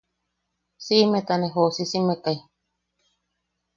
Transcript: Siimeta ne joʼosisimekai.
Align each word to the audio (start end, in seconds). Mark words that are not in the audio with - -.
Siimeta 0.85 1.33
ne 1.37 1.47
joʼosisimekai. 1.53 2.37